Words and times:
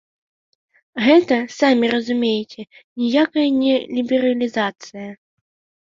Гэта, 1.07 1.37
самі 1.59 1.85
разумееце, 1.93 2.61
ніякая 3.05 3.47
не 3.61 3.73
лібералізацыя. 3.95 5.09